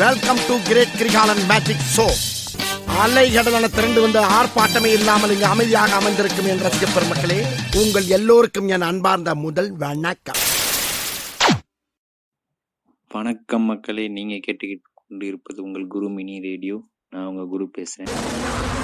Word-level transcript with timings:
Welcome 0.00 0.40
to 0.48 0.54
great 0.68 0.94
Kirikalan 1.00 1.42
magic 1.50 1.84
show 1.94 2.04
அலைகடலான 3.02 3.66
திரண்டு 3.74 4.00
வந்த 4.00 4.18
ஆர்ப்பாட்டமே 4.38 4.90
இல்லாமல் 4.92 5.30
இங்கு 5.30 5.46
அமைதியாக 5.46 5.94
அமைந்திருக்கும் 5.94 6.46
என் 6.46 6.62
ரசிக 6.66 6.86
பெருமக்களே 6.94 7.38
உங்கள் 7.82 8.06
எல்லோருக்கும் 8.16 8.68
என் 8.68 8.80
அன்பார்ந்த 8.80 9.34
முதல் 9.34 9.70
வணக்கம். 9.76 10.40
வணக்கம் 13.10 13.62
மக்களே 13.62 14.08
நீங்க 14.08 14.34
கேட்டுக்கிட்டு 14.34 14.90
கொண்டு 14.94 15.26
இருப்பது 15.26 15.62
உங்கள் 15.62 15.86
குரு 15.86 16.08
மினி 16.08 16.40
ரேடியோ. 16.40 16.76
நான் 17.10 17.26
உங்க 17.26 17.44
குரு 17.44 17.70
பேசுறேன். 17.78 18.12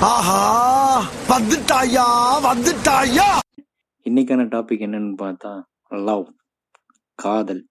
ஆஹா 0.00 0.40
வந்துட்டாயா 1.28 2.06
வந்துட்டாயா? 2.48 3.28
இன்னைக்கான 4.06 4.48
டாபிக் 4.54 4.86
என்னன்னு 4.88 5.14
பார்த்தா 5.22 5.52
லவ் 5.88 6.26
காதல். 7.14 7.66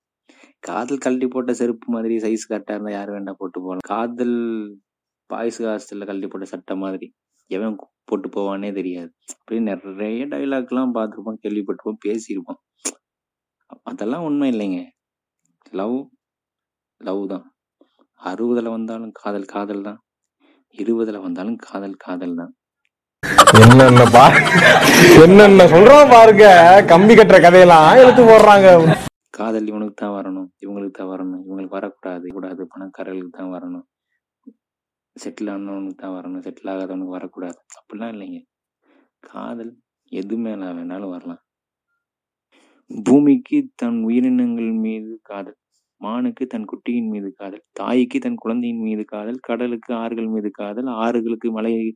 காதல் 0.64 1.04
கழட்டி 1.04 1.28
போட்ட 1.28 1.52
செருப்பு 1.59 1.88
மாதிரி 1.94 2.16
சைஸ் 2.23 2.49
கரெக்டாக 2.49 2.76
இருந்தால் 2.76 2.95
யார் 2.98 3.12
வேண்டாம் 3.16 3.38
போட்டு 3.40 3.58
போகலாம் 3.59 3.88
காதல் 3.91 4.38
பாய்ஸ் 5.30 5.59
ஹாஸ்டலில் 5.68 6.08
கழட்டி 6.09 6.27
போட்ட 6.27 6.48
சட்டை 6.54 6.76
மாதிரி 6.84 7.08
எவன் 7.58 7.77
போட்டு 8.09 8.27
போவானே 8.35 8.70
தெரியாது. 8.77 9.12
அப்படின்னு 9.34 9.71
நிறைய 9.71 10.26
டைலாக்லாம் 10.34 10.94
பார்த்துருப்போம் 10.98 11.41
கேள்விப்பட்டிருப்போம் 11.44 12.02
பேசியிருப்போம். 12.05 12.59
அதெல்லாம் 13.90 14.26
உண்மை 14.27 14.48
இல்லைங்க. 14.54 14.80
லவ் 15.80 15.98
லவ் 17.02 17.21
தான். 17.34 17.46
அறுபதில் 18.21 18.73
வந்தாலும் 18.77 19.13
காதல் 19.21 19.52
காதல் 19.54 19.85
தான். 19.90 19.99
இருபதில் 20.82 21.23
வந்தாலும் 21.27 21.59
காதல் 21.68 22.02
காதல் 22.05 22.40
தான். 22.41 22.52
என்னென்ன 23.63 24.04
பா 24.16 24.26
என்னென்ன 25.26 25.66
சொல்றான் 25.76 26.12
பாருங்க. 26.16 26.46
கம்பி 26.91 27.16
கட்டுற 27.16 27.40
கதையெல்லாம் 27.41 28.02
எடுத்து 28.04 28.23
போடுறாங்க. 28.23 28.70
காதல் 29.41 29.70
இவனுக்கு 29.72 29.95
தான் 29.95 30.16
வரணும் 30.18 30.48
இவங்களுக்கு 30.63 30.95
தான் 30.98 31.12
வரணும் 31.13 31.41
இவங்களுக்கு 31.45 31.77
வரக்கூடாது 31.77 32.26
கூடாது 32.36 32.63
பணக்காரர்களுக்கு 32.73 33.38
தான் 33.40 33.54
வரணும். 33.55 33.86
செட்டில் 35.15 35.52
ஆனவனுக்கு 35.54 35.99
தான் 36.04 36.15
வரணும் 36.18 36.43
செட்டில் 36.46 36.71
ஆகாதவனுக்கு 36.74 37.15
வரக்கூடாது. 37.18 37.60
அப்படிலாம் 37.80 38.13
இல்லைங்க. 38.15 38.40
காதல் 39.24 39.71
எது 40.12 40.35
மேல 40.46 40.70
வேணாலும் 40.77 41.13
வரலாம். 41.15 41.41
பூமிக்கு 42.91 43.57
தன் 43.82 43.99
உயிரினங்கள் 44.07 44.71
மீது 44.85 45.12
காதல் 45.30 45.58
மானுக்கு 46.02 46.43
தன் 46.54 46.68
குட்டியின் 46.71 47.10
மீது 47.13 47.30
காதல் 47.40 47.63
தாய்க்கு 47.80 48.18
தன் 48.26 48.40
குழந்தையின் 48.43 48.84
மீது 48.87 49.04
காதல் 49.13 49.40
கடலுக்கு 49.49 49.91
ஆறுகள் 50.04 50.30
மீது 50.35 50.49
காதல் 50.62 50.90
ஆறுகளுக்கு 51.04 51.49
மலைகள் 51.58 51.91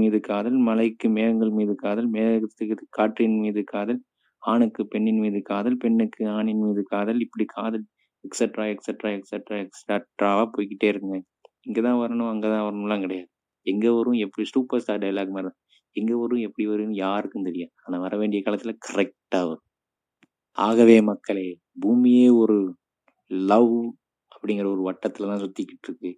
மீது 0.00 0.18
காதல் 0.30 0.58
மலைக்கு 0.68 1.06
மேகங்கள் 1.16 1.52
மீது 1.58 1.74
காதல் 1.84 2.08
மேகத்துக்கு 2.16 2.86
காற்றின் 2.98 3.38
மீது 3.44 3.62
காதல் 3.74 4.00
ஆணுக்கு 4.44 4.82
பெண்ணின் 4.86 5.20
மீது 5.20 5.38
காதல் 5.42 5.80
பெண்ணுக்கு 5.84 6.22
ஆணின் 6.38 6.62
மீது 6.64 6.82
காதல் 6.84 7.20
இப்படி 7.20 7.44
காதல் 7.56 7.84
எக்ஸட்ரா 8.24 8.64
எக்ஸட்ரா 8.74 9.10
எக்ஸட்ரா 9.18 9.56
எக்ஸட்ராவா 9.64 10.44
போய்கிட்டே 10.54 10.88
இருக்குங்க 10.92 11.20
இங்கதான் 11.66 12.00
வரணும் 12.02 12.30
அங்கே 12.32 12.48
தான் 12.48 12.64
வரணும்லாம் 12.66 13.04
கிடையாது. 13.04 13.28
எங்கே 13.66 13.90
வரும் 13.90 14.18
எப்படி 14.24 14.44
சூப்பர் 14.54 14.82
ஸ்டார் 14.82 15.02
டைலாக் 15.02 15.34
மாதிரி 15.36 15.48
தான். 15.48 15.58
எங்கே 15.96 16.14
வரும் 16.14 16.42
எப்படி 16.46 16.64
வரும்னு 16.70 16.96
யாருக்கும் 17.06 17.46
தெரியாது. 17.48 17.72
ஆனால் 17.84 18.02
வர 18.06 18.14
வேண்டிய 18.16 18.40
காலத்தில் 18.42 18.80
கரெக்டாக 18.86 19.44
வரும். 19.50 19.66
ஆகவே 20.58 20.96
மக்களே 21.10 21.46
பூமியே 21.82 22.26
ஒரு 22.42 22.56
லவ் 23.30 23.74
அப்படிங்கிற 24.32 24.66
ஒரு 24.74 24.82
வட்டத்தில் 24.82 25.30
தான் 25.32 25.42
சுற்றிக்கிட்டு 25.44 25.88
இருக்கு. 25.88 26.10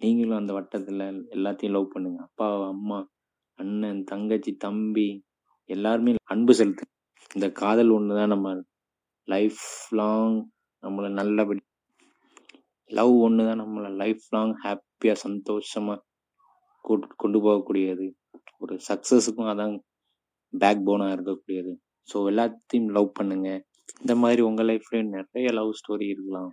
நீங்களும் 0.00 0.40
அந்த 0.40 0.52
வட்டத்தில் 0.52 1.04
எல்லாத்தையும் 1.36 1.74
லவ் 1.76 1.92
பண்ணுங்க. 1.94 2.20
அப்பா 2.28 2.48
அம்மா 2.68 2.98
அண்ணன் 3.58 4.02
தங்கச்சி 4.04 4.52
தம்பி 4.56 5.08
எல்லாருமே 5.70 6.12
அன்பு 6.34 6.52
செலுத்து 6.54 6.84
இந்த 7.30 7.50
காதல் 7.50 7.90
ஒண்ணுதான் 7.90 8.26
நம்ம 8.26 8.64
லைஃப் 9.24 9.62
லாங் 9.90 10.50
நம்மளை 10.82 11.08
நல்லபடி 11.08 11.60
லவ் 12.86 13.14
ஒண்ணுதான் 13.16 13.60
நம்மளை 13.60 13.96
லைஃப் 13.96 14.24
லாங் 14.28 14.56
ஹாப்பியா 14.64 15.14
சந்தோஷமா 15.26 15.98
கூட்டு 16.80 17.14
கொண்டு 17.16 17.38
போகக்கூடியது. 17.38 18.12
ஒரு 18.58 18.80
சக்சஸுக்கும் 18.88 19.50
அதான் 19.52 19.78
பேக் 20.50 20.84
போனா 20.84 21.06
இருக்கக்கூடியது. 21.06 21.72
ஸோ 22.12 22.16
எல்லாத்தையும் 22.30 22.90
லவ் 22.90 23.12
பண்ணுங்க. 23.12 23.64
இந்த 24.00 24.14
மாதிரி 24.14 24.42
உங்க 24.42 24.62
லைஃப்லயும் 24.62 25.14
நிறைய 25.16 25.52
லவ் 25.52 25.70
ஸ்டோரி 25.70 26.06
இருக்கலாம். 26.08 26.52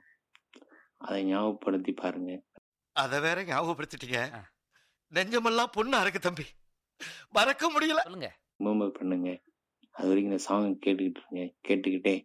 அதை 0.98 1.24
ஞாபகப்படுத்தி 1.24 1.94
பாருங்க. 1.94 2.42
அத 2.92 3.20
வேற 3.20 3.44
ஞாபகப்படுத்திட்டீங்க. 3.44 4.44
நெஞ்சமெல்லாம் 5.14 5.74
பொண்ணா 5.78 6.02
இருக்கு 6.02 6.20
தம்பி. 6.20 6.46
மறக்க 7.30 7.72
முடியல. 7.72 8.32
ரிமெம்பர் 8.60 8.90
பண்ணுங்க. 8.90 9.42
அது 9.92 10.08
வரைக்கும் 10.08 10.32
இந்த 10.32 10.44
சாங் 10.44 10.80
கேட்டுக்கிட்டு 10.86 11.22
இருங்க 11.28 11.54
கேட்டுக்கிட்டே 11.68 12.22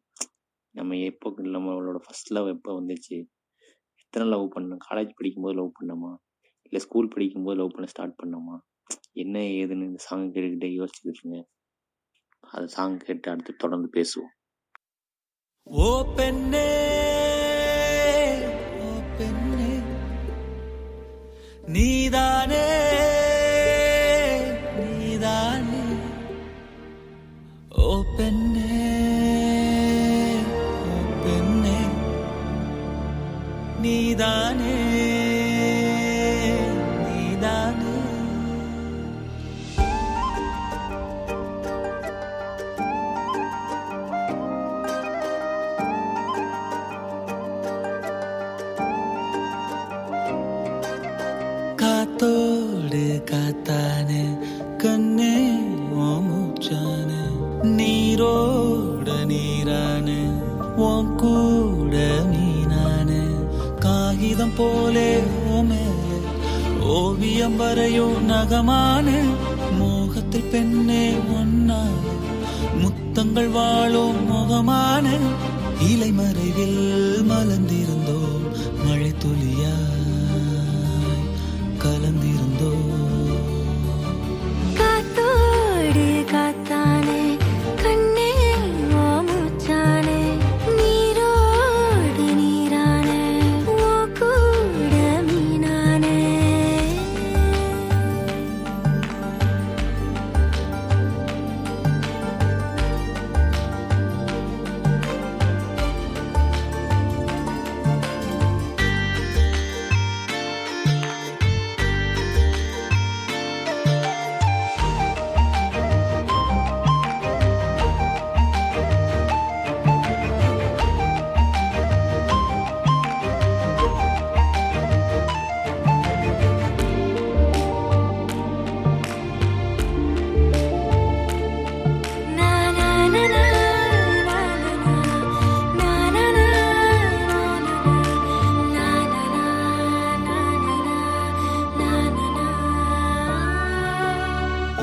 நம்ம 0.71 0.97
எப்போ 0.97 1.31
நம்மளோட 1.31 1.97
ஃபர்ஸ்ட் 1.97 2.33
லவ் 2.33 2.47
எப்போ 2.47 2.81
வந்துச்சு? 2.81 3.27
எத்தனை 3.95 4.29
லவ் 4.29 4.51
பண்ணோம்? 4.55 4.79
காலேஜ் 4.91 5.11
படிக்கும்போது 5.17 5.55
லவ் 5.55 5.73
பண்ணோமா? 5.81 6.15
இல்லை 6.63 6.87
ஸ்கூல் 6.87 7.09
படிக்கும்போது 7.09 7.59
லவ் 7.59 7.71
பண்ண 7.71 7.87
ஸ்டார்ட் 7.87 8.21
பண்ணோமா? 8.23 8.59
என்ன 9.13 9.39
ஏதுன்னு 9.39 9.85
இந்த 9.85 9.99
சாங் 9.99 10.33
கேட்டுக்கிட்டே 10.33 10.71
யோசிச்சுக்கிட்டு 10.79 11.21
இருங்க 11.25 11.49
அது 12.41 12.69
சாங் 12.69 12.99
கேட்டு 12.99 13.31
அடுத்து 13.31 13.55
தொடர்ந்து 13.57 13.89
பேசுவோம். 14.01 14.33
ஓ 15.63 16.15
பெண்ணே 16.15 16.67
ஓ 18.79 18.89
பெண்ணே 19.19 19.81
நீதானே 21.67 22.86
இதயம் 67.47 67.61
வரையோ 67.61 68.07
நகமான 68.21 69.09
மோகத்தில் 69.79 70.49
பெண்ணே 70.53 71.05
ஒன்னானே 71.35 72.15
முத்தங்கள் 72.83 73.51
வாழும் 73.51 74.19
முகமான 74.27 75.07
இலை 75.91 76.11
மறைவில் 76.13 76.81
மலர்ந்திருந்தோம். 77.31 78.47
மழை 78.87 79.13
துளியாய் 79.23 80.05
கலந்திருந்தோம். 81.85 83.16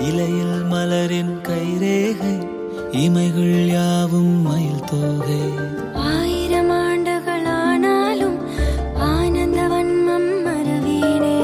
இலையில் 0.07 0.63
மலரின் 0.71 1.41
கைரேகை 1.47 2.33
இமைகள் 2.91 3.65
யாவும் 3.65 4.41
மயில் 4.41 4.83
தோகை. 4.83 5.41
ஆயிரம் 5.93 6.69
ஆண்டுகள் 6.69 7.45
ஆனாலும் 7.45 8.37
ஆனந்த 8.95 9.61
வன்மம் 9.67 10.29
மறவீனே. 10.45 11.37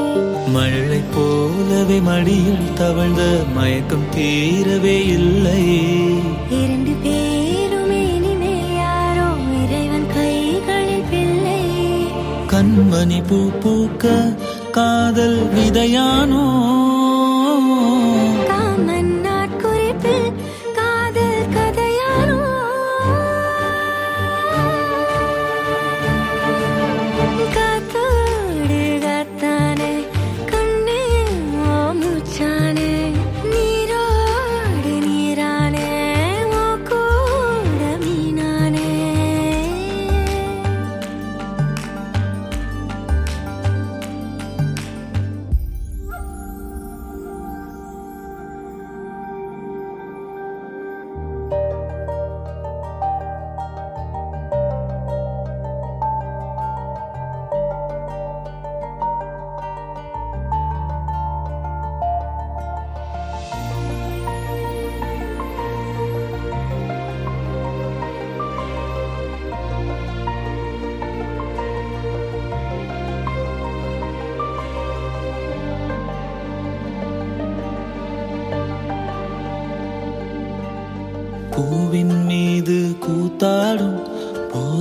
மழை 0.52 1.00
போலவே 1.14 2.00
மடியில் 2.00 2.72
தவழ்ந்த 2.74 3.44
மயக்கம் 3.54 4.08
தீரவே 4.16 5.06
இல்லை. 5.06 5.64
இரண்டு 6.50 6.90
பேருமே 7.02 8.14
இனிமே 8.14 8.76
யாரோ 8.76 9.28
இறைவன் 9.62 10.08
கைகளில் 10.14 11.08
பிள்ளை. 11.10 11.62
கண்மணி 12.46 13.22
பூ 13.26 13.50
பூக்க 13.62 14.34
காதல் 14.70 15.40
விதையானோ? 15.54 16.44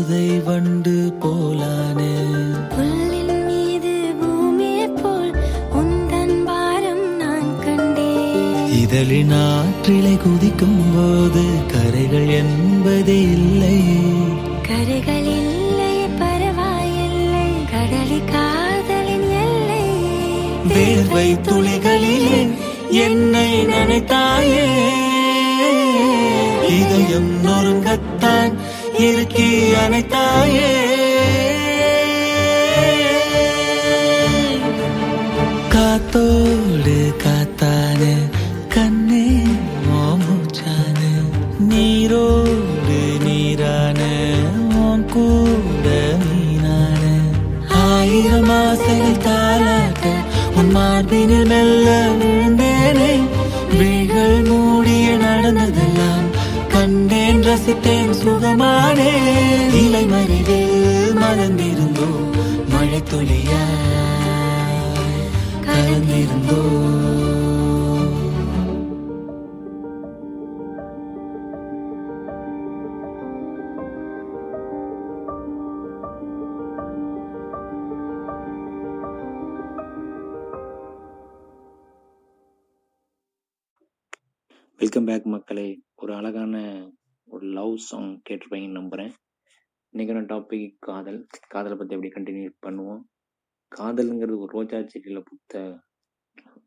போதை 0.10 0.30
வண்டு 0.46 0.94
போலானே. 1.22 2.14
புல்லின் 2.74 3.42
மீது 3.48 3.92
பூமியைப் 4.20 4.96
போல் 5.02 5.34
உந்தன் 5.80 6.38
பாரம் 6.48 7.04
நான் 7.22 7.52
கண்டேன். 7.66 8.72
இதழின் 8.82 9.34
ஆற்றிலை 9.42 10.14
குதிக்கும் 10.24 10.82
போது 10.94 11.44
கரைகள் 11.74 12.30
என்பதே 12.40 13.20
இல்லை. 13.36 13.78
கரைகள் 14.70 15.30
இல்லை 15.42 15.94
பரவாயில்லை 16.22 17.46
கடலி 17.74 18.20
காதலின் 18.34 19.30
எல்லை. 19.44 19.86
வேர்வை 20.72 21.28
துளிகளிலே 21.50 22.42
என்னை 23.06 23.50
நினைத்தாயே. 23.74 24.66
இதயம் 26.80 27.32
நொறுங்கத்தான் 27.46 28.54
இருக்கி 29.02 29.50
அனைத்தாயே 29.82 30.70
காத்தோடு 35.74 36.96
காத்தான 37.24 38.02
கண்ணே 38.76 39.26
ஓமுச்சான 40.00 41.00
நீரோடு 41.70 42.98
நீரான 43.26 44.00
ஓம் 44.84 45.06
கூட 45.14 45.88
மீனான 46.26 47.04
ஆயிரம் 47.88 48.52
ஆசைகள் 48.60 49.24
தாளாட்ட 49.28 50.06
உன் 50.56 50.72
மார்பினில் 50.76 51.48
மெல்ல 51.48 51.88
விழுந்தேனே. 52.20 53.12
கேட்டேன் 57.90 58.12
சுகமானே. 58.22 59.12
இலை 59.84 60.06
மறைவில் 60.06 61.16
மறந்திருந்தோ 61.22 62.10
மழை 62.70 63.00
துளியாய் 63.02 63.88
கலந்திருந்தோ. 65.66 66.62
வெல்கம் 84.78 85.06
பேக் 85.06 85.26
மக்களே. 85.26 85.80
ஒரு 85.96 86.14
அழகான 86.16 86.64
ஒரு 87.40 87.50
லவ் 87.50 87.74
சாங் 87.80 88.08
கேட்டிருப்பீங்கன்னு 88.28 88.78
நம்புகிறேன் 88.78 89.12
இன்றைக்கான 89.94 90.22
டாபிக் 90.32 90.74
காதல். 90.80 91.20
காதலை 91.48 91.76
பற்றி 91.78 91.96
எப்படி 91.96 92.10
கண்டினியூ 92.16 92.50
பண்ணுவோம்? 92.66 93.00
காதலுங்கிறது 93.72 94.40
ஒரு 94.40 94.52
ரோஜா 94.58 94.78
செடியில் 94.84 95.28
புத்த 95.30 95.62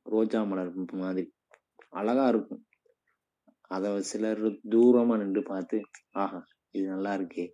ரோஜா 0.04 0.40
மலர் 0.42 0.70
மாதிரி 1.02 1.24
அழகா 1.90 2.24
இருக்கும். 2.28 2.62
அதை 3.70 3.90
சிலர் 4.02 4.42
தூரமாக 4.68 5.20
நின்று 5.22 5.42
பார்த்து 5.42 5.80
ஆஹா 6.14 6.40
இது 6.74 6.86
நல்லா 6.86 7.12
இருக்கே 7.18 7.46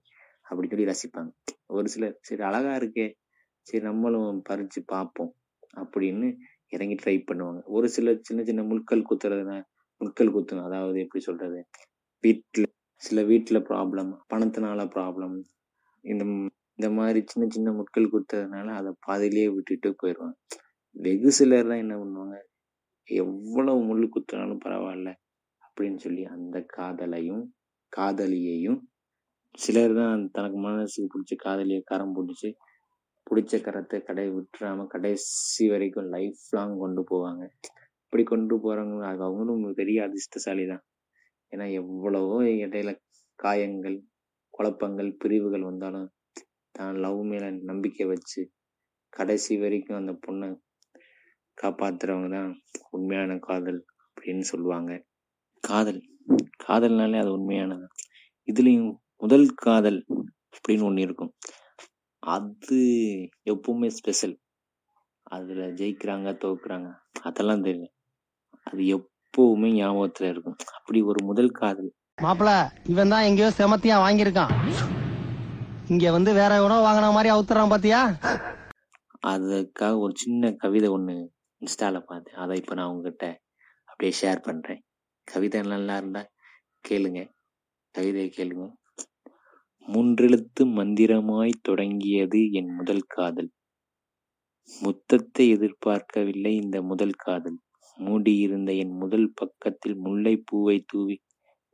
அப்படி 0.47 0.69
சொல்லி 0.69 0.89
ரசிப்பாங்க. 0.91 1.33
ஒரு 1.69 1.89
சிலர் 1.89 2.17
சரி 2.21 2.43
அழகா 2.43 2.75
இருக்கே 2.77 3.09
சரி 3.67 3.85
நம்மளும் 3.85 4.41
பறித்து 4.43 4.83
பார்ப்போம் 4.95 5.33
அப்படின்னு 5.77 6.29
இறங்கி 6.73 6.99
ட்ரை 7.03 7.19
பண்ணுவாங்க. 7.23 7.61
ஒரு 7.67 7.89
சிலர் 7.89 8.27
சின்ன 8.31 8.43
சின்ன 8.45 8.63
முட்கள் 8.63 9.09
குத்துறதுனா 9.11 9.59
முட்கள் 10.01 10.35
குத்துங்க 10.37 10.65
அதாவது 10.71 10.99
எப்படி 11.01 11.23
சொல்றது? 11.23 11.61
வீட்டில் 12.25 12.69
சில 13.03 13.23
வீட்டில் 13.23 13.67
ப்ராப்ளம் 13.69 14.11
பணத்தினால 14.31 14.87
ப்ராப்ளம் 14.95 15.37
இந்த 16.05 16.25
இந்த 16.79 16.89
மாதிரி 16.91 17.21
சின்ன 17.25 17.45
சின்ன 17.49 17.69
முட்கள் 17.73 18.13
குத்துறதுனால 18.13 18.75
அதை 18.75 18.91
பாதியிலேயே 19.07 19.49
விட்டுட்டு 19.49 19.89
போயிடுவாங்க 19.93 20.37
வெகு 20.97 21.31
சிலர் 21.31 21.71
தான் 21.71 21.83
என்ன 21.85 21.95
பண்ணுவாங்க 21.99 22.37
எவ்வளவு 23.09 23.81
முள் 23.81 24.05
குத்துனாலும் 24.09 24.63
பரவாயில்ல 24.65 25.11
அப்படின்னு 25.63 25.99
சொல்லி 25.99 26.23
அந்த 26.27 26.59
காதலையும் 26.77 27.45
காதலியையும் 27.93 28.79
சிலர் 29.59 29.95
தான் 29.95 30.23
தனக்கு 30.31 30.59
மனசுக்கு 30.59 31.13
பிடிச்ச 31.15 31.35
காதலியை 31.37 31.81
கரம் 31.83 32.15
பிடிச்சி 32.17 32.51
பிடிச்ச 33.27 33.55
கரத்தை 33.61 33.99
கடை 34.01 34.27
விட்டுறாம 34.29 34.87
கடைசி 34.87 35.65
வரைக்கும் 35.69 36.11
லைஃப் 36.11 36.45
லாங் 36.53 36.77
கொண்டு 36.79 37.03
போவாங்க. 37.11 37.43
இப்படி 38.05 38.23
கொண்டு 38.25 38.55
போறவங்க 38.57 39.07
அது 39.07 39.23
அவங்களும் 39.25 39.79
பெரிய 39.81 39.99
அதிர்ஷ்டசாலி 40.03 40.65
தான் 40.67 40.85
ஏன்னா 41.53 41.73
எவ்வளவோ 41.73 42.43
இடையில 42.43 42.91
காயங்கள் 43.39 43.99
குழப்பங்கள் 44.51 45.17
பிரிவுகள் 45.17 45.63
வந்தாலும் 45.63 46.09
தான் 46.75 46.97
லவ் 46.97 47.21
மேல 47.25 47.51
நம்பிக்கை 47.51 48.07
வச்சு 48.07 48.41
கடைசி 49.13 49.57
வரைக்கும் 49.57 49.97
அந்த 49.97 50.13
பொண்ணை 50.27 50.49
காப்பாத்துறவங்க 51.59 52.31
தான் 52.31 52.51
உண்மையான 52.91 53.39
காதல் 53.39 53.85
அப்படின்னு 54.03 54.41
சொல்லுவாங்க. 54.41 54.91
காதல். 55.65 56.01
காதல்னாலே 56.69 57.19
அது 57.19 57.33
உண்மையானது. 57.33 57.87
இதுலேயும் 58.49 58.91
முதல் 59.17 59.49
காதல் 59.55 60.07
அப்படின்னு 60.55 60.83
ஒன்று 60.83 61.03
இருக்கும். 61.03 61.33
அது 62.23 62.79
எப்பவுமே 63.45 63.87
ஸ்பெஷல் 63.87 64.37
அதில் 65.27 65.75
ஜெயிக்கிறாங்க 65.75 66.29
தோக்குறாங்க. 66.45 66.89
அதெல்லாம் 67.23 67.63
தெரியும். 67.63 67.95
அது 68.65 68.87
எப் 68.87 69.09
எப்பவுமே 69.29 69.69
ஞாபகத்துல 69.79 70.29
இருக்கும். 70.29 70.57
அப்படி 70.77 71.03
ஒரு 71.03 71.21
முதல் 71.25 71.51
காதல். 71.51 71.91
மாப்பிள 72.23 72.51
இவன் 72.85 73.09
தான் 73.09 73.23
எங்கேயோ 73.23 73.49
செமத்தியா 73.59 73.97
வாங்கியிருக்கான். 74.05 74.53
இங்க 75.89 76.11
வந்து 76.11 76.31
வேற 76.33 76.57
எவனோ 76.57 76.79
வாங்கின 76.87 77.11
மாதிரி 77.13 77.31
அவுத்துறான் 77.35 77.69
பாத்தியா? 77.69 78.01
அதுக்காக 79.27 79.93
ஒரு 79.99 80.13
சின்ன 80.17 80.51
கவிதை 80.53 80.89
ஒண்ணு 80.91 81.15
இன்ஸ்டால 81.63 82.01
பார்த்தேன். 82.01 82.35
அதை 82.35 82.57
இப்ப 82.57 82.75
நான் 82.75 82.87
உங்ககிட்ட 82.87 83.27
அப்படியே 83.85 84.13
ஷேர் 84.21 84.43
பண்றேன். 84.43 84.83
கவிதை 85.29 85.61
நல்லா 85.63 85.97
இருந்தா 85.97 86.23
கேளுங்க. 86.89 87.23
கவிதையை 87.95 88.29
கேளுங்க. 88.37 88.67
மூன்றெழுத்து 89.89 90.63
மந்திரமாய் 90.79 91.63
தொடங்கியது 91.63 92.41
என் 92.51 92.75
முதல் 92.75 93.05
காதல். 93.07 93.51
முத்தத்தை 94.71 95.45
எதிர்பார்க்கவில்லை 95.57 96.53
இந்த 96.55 96.83
முதல் 96.83 97.17
காதல். 97.17 97.59
மூடியிருந்த 97.99 98.73
என் 98.73 98.95
முதல் 98.97 99.33
பக்கத்தில் 99.35 99.97
முல்லைப்பூவை 100.05 100.85
தூவி 100.87 101.17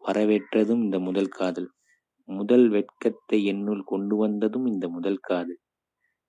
வரவேற்றதும் 0.03 0.83
இந்த 0.83 0.99
முதல் 0.99 1.29
காதல். 1.29 1.69
முதல் 2.29 2.69
வெட்கத்தை 2.69 3.45
என்னுள் 3.45 3.83
கொண்டு 3.83 4.17
வந்ததும் 4.17 4.67
இந்த 4.67 4.89
முதல் 4.89 5.19
காதல். 5.19 5.59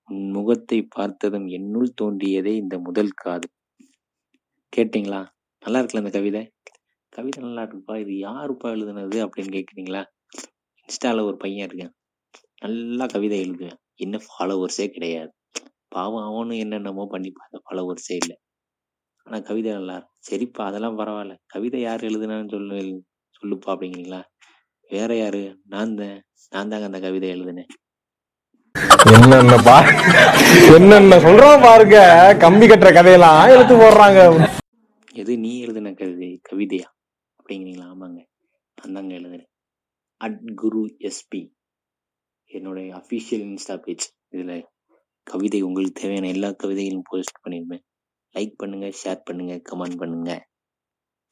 உன் 0.09 0.29
முகத்தை 0.29 0.81
பார்த்ததும் 0.81 1.47
என்னுள் 1.47 1.93
தோன்றியதே 2.01 2.53
இந்த 2.55 2.79
முதல் 2.79 3.13
காதல். 3.15 3.53
கேட்டிங்களா? 4.73 5.21
நல்லா 5.63 5.79
இருக்குல்ல 5.79 5.97
இந்த 5.97 6.09
கவிதை? 6.09 6.51
கவிதை 7.09 7.43
நல்லா 7.43 7.61
இருக்குப்பா. 7.61 7.95
இது 7.97 8.13
யாருப்பா 8.27 8.67
எழுதுனது 8.75 9.17
அப்படின்னு 9.25 9.53
கேட்குறீங்களா 9.57 10.03
இன்ஸ்டாவில் 10.89 11.25
ஒரு 11.25 11.37
பையன் 11.37 11.67
இருக்கான். 11.69 11.93
நல்லா 12.59 13.05
கவிதை 13.05 13.37
எழுதுவேன். 13.41 13.79
என்ன 13.95 14.19
ஃபாலோவர்ஸே 14.25 14.87
கிடையாது. 14.87 15.31
பாவம் 15.87 16.25
அவனும் 16.25 16.57
என்னென்னமோ 16.57 17.05
பண்ணி 17.05 17.31
பார்த்த 17.31 17.61
ஃபாலோவர்ஸே 17.65 18.15
இல்லை. 18.21 18.37
ஆனா 19.27 19.37
கவிதை 19.39 19.71
நல்லா 19.71 19.95
சரிப்பா 20.29 20.63
அதெல்லாம் 20.65 20.99
பரவாயில்ல. 20.99 21.35
கவிதை 21.47 21.81
யார் 21.81 22.01
எழுதுனான்னு 22.01 22.51
சொல்லு 22.51 22.77
சொல்லுப்பா 23.35 23.69
அப்படிங்கிறீங்களா? 23.73 24.19
வேற 24.89 25.15
யாரு? 25.15 25.41
நான் 25.65 25.95
தான். 25.95 26.17
நான் 26.51 26.69
தாங்க 26.69 26.85
அந்த 26.85 26.99
கவிதை 26.99 27.29
எழுதுனேன். 27.29 27.69
என்னென்ன 29.15 29.55
பா 29.63 29.75
என்னென்ன 30.75 31.17
சொல்றான் 31.17 31.61
பாருங்க. 31.61 31.97
கம்பி 32.37 32.65
கட்டுற 32.67 32.93
கதையெல்லாம் 32.93 33.49
எடுத்து 33.49 33.75
போடுறாங்க. 33.75 34.19
எது 35.13 35.37
நீ 35.37 35.51
எழுதின 35.59 35.93
கவிதை 35.93 36.29
கவிதையா? 36.49 36.87
அப்படிங்கிறீங்களா? 37.39 37.87
ஆமாங்க. 37.87 38.21
நான் 38.77 38.93
தாங்க 38.93 39.13
எழுதுனேன். 39.15 39.49
அட் 40.21 40.51
குரு 40.55 40.81
எஸ்பி 40.99 41.41
என்னுடைய 42.51 42.87
அஃபிஷியல் 42.95 43.43
இன்ஸ்டா 43.47 43.75
பேஜ் 43.77 44.05
இதில் 44.29 44.57
கவிதை 45.27 45.61
உங்களுக்கு 45.61 46.01
தேவையான 46.01 46.27
எல்லா 46.27 46.49
கவிதைகளும் 46.51 47.07
போஸ்ட் 47.09 47.41
பண்ணியிருப்பேன் 47.43 47.83
லைக் 48.35 48.59
பண்ணுங்கள் 48.63 48.97
ஷேர் 49.03 49.25
பண்ணுங்கள் 49.29 49.63
கமெண்ட் 49.71 49.99
பண்ணுங்கள் 50.01 50.43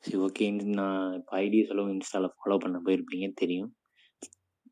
சரி 0.04 0.18
ஓகே 0.18 0.46
நான் 0.80 1.14
இப்போ 1.14 1.34
ஐடி 1.38 1.60
சொல்லவும் 1.68 1.94
இன்ஸ்டாவில் 1.94 2.34
ஃபாலோ 2.38 2.56
பண்ண 2.58 2.78
போயிருப்பீங்க 2.86 3.28
தெரியும். 3.34 3.70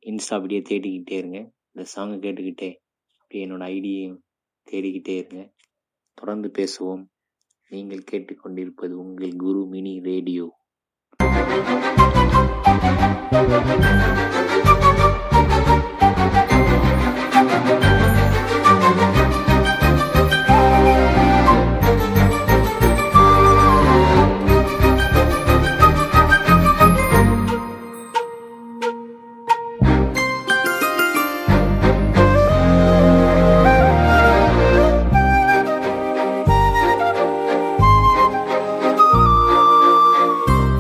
இன்ஸ்டா 0.04 0.36
அப்படியே 0.38 0.62
தேடிக்கிட்டே 0.70 1.16
இருங்க. 1.18 1.40
இந்த 1.74 1.84
சாங்கை 1.94 2.18
கேட்டுக்கிட்டே 2.26 2.70
அப்படியே 3.22 3.44
என்னோட 3.46 3.64
ஐடியையும் 3.76 4.18
தேடிக்கிட்டே 4.68 5.16
இருங்க. 5.22 5.44
தொடர்ந்து 6.18 6.52
பேசுவோம். 6.58 7.04
நீங்கள் 7.72 8.08
கேட்டுக்கொண்டிருப்பது 8.12 8.94
உங்கள் 9.04 9.36
குரு 9.36 9.62
மினி 9.66 9.94
ரேடியோ. 10.10 10.48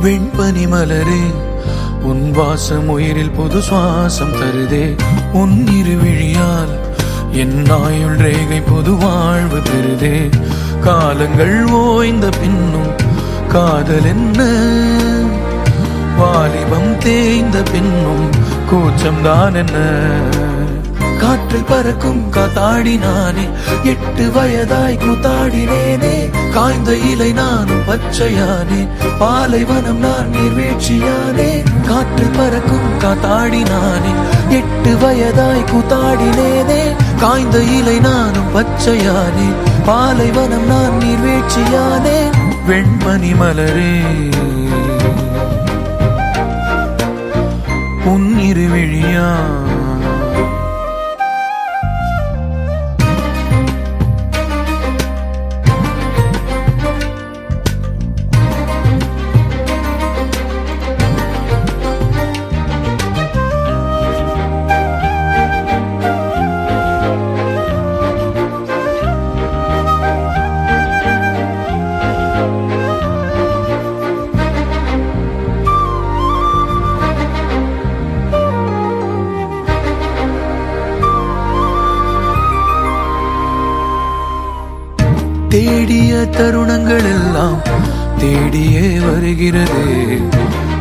வெண்பனி 0.03 0.67
மலரே 0.67 1.23
உன் 2.01 2.31
வாசம் 2.31 2.87
உயிரில் 2.87 3.31
புது 3.31 3.59
சுவாசம் 3.59 4.33
தருதே. 4.33 4.95
உன் 5.33 5.67
இருவிழியால் 5.71 6.73
என் 7.31 7.65
ஆயுள் 7.69 8.15
ரேகை 8.15 8.61
புது 8.61 8.95
வாழ்வு 8.95 9.57
பெறுதே. 9.57 10.29
காலங்கள் 10.81 11.65
ஓய்ந்த 11.65 12.29
பின்னும் 12.29 12.91
காதல் 13.47 14.05
என்ன? 14.05 14.43
வாலிபம் 16.17 16.97
தேய்ந்த 16.97 17.63
பின்னும் 17.71 18.29
கூச்சம்தான் 18.71 19.55
என்ன? 19.55 19.77
காற்றில் 21.21 21.63
பறக்கும் 21.63 22.31
காத்தாடினானே 22.31 23.49
எட்டு 23.83 24.31
வயதாய் 24.31 24.97
கூத்தாடினேனே. 24.97 26.29
காய்ந்த 26.53 26.95
இலை 26.95 27.33
நானும் 27.33 27.83
பச்சையானே. 27.87 28.87
பாலைவனம் 29.19 29.97
நான் 29.97 30.31
நீர்வீழ்ச்சியானே. 30.31 31.63
காற்றில் 31.87 32.35
பறக்கும் 32.37 32.99
காத்தாடினானே 32.99 34.13
எட்டு 34.49 34.97
வயதாய் 34.97 35.63
கூத்தாடினேனே. 35.63 36.95
காய்ந்த 37.19 37.63
இலை 37.63 37.99
நானும் 37.99 38.55
பச்சையானே. 38.55 39.53
பாலைவனம் 39.85 40.65
நான் 40.65 40.99
நீர்வீழ்ச்சியானே. 40.99 42.31
வெண்மணி 42.67 43.35
மலரே. 43.35 43.99
உன் 48.05 48.37
தேடிய 85.51 86.13
தருணங்கள் 86.15 87.03
எல்லாம் 87.03 87.61
தேடியே 88.17 89.11
வருகிறது. 89.11 89.83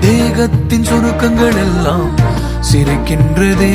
தேகத்தின் 0.01 0.85
சுருக்கங்கள் 0.85 1.55
எல்லாம் 1.55 2.11
சிரிக்கின்றதே. 2.73 3.75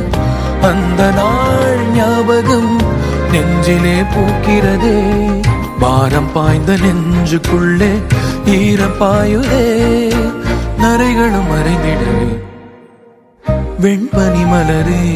அந்த 0.62 1.12
நாள் 1.12 1.80
ஞாபகம் 1.96 2.80
நெஞ்சிலே 3.32 4.02
பூக்கிறதே. 4.02 4.98
பாரம் 5.80 6.32
பாய்ந்த 6.32 6.74
நெஞ்சுக்குள்ளே 6.74 7.92
ஈரம் 8.46 8.98
பாயுதே. 9.02 9.66
நரைகளும் 10.78 11.50
மறைந்திடவே 11.52 12.52
வெண்பனி 13.84 14.44
மலரே. 14.46 15.12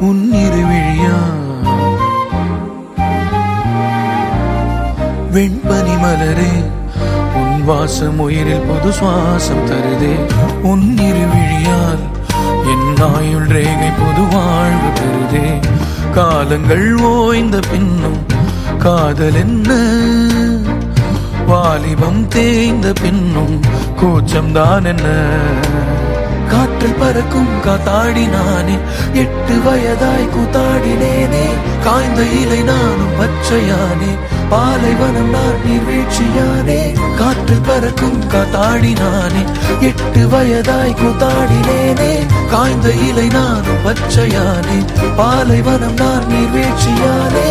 உன் 0.00 0.30
இருவிழியா. 0.32 1.18
வெண்பனி 5.32 5.98
மலரே. 5.98 6.70
உன் 7.36 7.64
வாசம் 7.64 8.18
உயிரில் 8.18 8.60
புது 8.60 8.94
சுவாசம் 9.00 9.68
தருதே. 9.68 10.14
உன் 10.62 10.96
இருவிழியால் 10.98 12.04
என் 12.66 12.96
ஆயுள் 13.16 13.46
ரேகை 13.46 13.90
புது 13.90 14.36
வாழ்வு 14.36 14.90
பெறுதே 14.94 15.60
காலங்கள் 16.14 16.96
ஓய்ந்த 16.96 17.58
பின்னும் 17.70 18.26
காதல் 18.78 19.34
என்ன? 19.34 20.37
வாலிபம் 21.48 22.22
தேய்ந்த 22.28 22.88
பின்னும் 23.00 23.56
கூச்சம் 24.00 24.52
தான் 24.52 24.86
என்ன? 24.86 25.06
காற்றில் 26.52 26.98
பறக்கும் 26.98 27.52
காத்தாடி 27.64 28.22
நானே 28.28 28.76
எட்டு 29.22 29.54
வயதாய் 29.64 30.28
கூத்தாடினேனே 30.34 31.42
காய்ந்த 31.84 32.20
இலை 32.38 32.60
நானும் 32.62 33.14
பச்சையானே 33.18 34.10
பாலைவனம் 34.52 35.30
நான் 35.30 35.58
நீர்வீழ்ச்சியானே 35.64 36.78
காற்றில் 37.18 37.66
பறக்கும் 37.68 38.20
காத்தாடி 38.32 38.92
நானே 39.00 39.42
எட்டு 39.88 40.22
வயதாய் 40.26 40.98
கூத்தாடினேனே 41.00 42.12
காய்ந்த 42.52 42.94
இலை 43.08 43.28
நானும் 43.36 43.82
பச்சையானே 43.84 44.78
பாலைவனம் 45.20 45.98
நான் 45.98 46.26
நீர்வீழ்ச்சியானே 46.32 47.48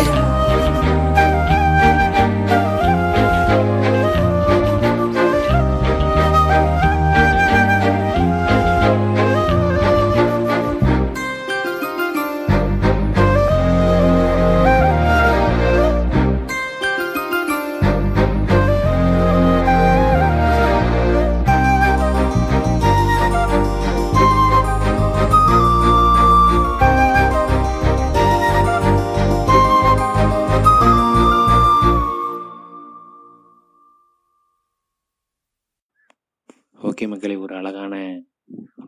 ஓகே 36.86 37.04
மக்களே 37.08 37.36
ஒரு 37.36 37.54
அழகான 37.56 37.94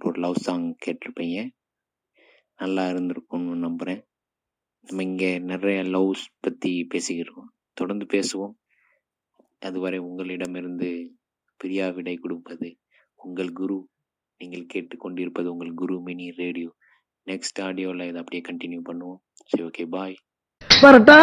ஒரு 0.05 0.21
லவ் 0.21 0.35
சாங் 0.35 0.67
கேட்டிருப்பீங்க. 0.85 1.39
நல்லா 2.57 2.83
இருந்திருக்கும்னு 2.89 3.55
நம்புகிறேன் 3.65 4.03
நம்ம 4.87 5.03
இங்கே 5.03 5.31
நிறைய 5.39 5.79
லவ்ஸ் 5.95 6.23
பற்றி 6.41 6.87
பேசிக்கிறோம் 6.95 7.49
தொடர்ந்து 7.73 8.07
பேசுவோம். 8.15 8.55
அதுவரை 9.59 9.99
உங்களிடமிருந்து 9.99 10.91
பிரியா 11.57 11.89
விடை 11.89 12.17
கொடுப்பது 12.17 12.71
உங்கள் 13.17 13.53
குரு. 13.53 13.89
நீங்கள் 14.39 14.71
கேட்டுக்கொண்டிருப்பது 14.75 15.51
உங்கள் 15.55 15.75
குரு 15.75 16.01
மினி 16.01 16.31
ரேடியோ. 16.31 16.71
நெக்ஸ்ட் 17.27 17.61
ஆடியோவில் 17.61 18.09
இதை 18.11 18.23
அப்படியே 18.23 18.45
கண்டினியூ 18.51 18.83
பண்ணுவோம். 18.91 19.21
சரி 19.45 19.65
ஓகே 19.65 19.87
பாய் 19.97 20.17
வரட்டா. 20.83 21.19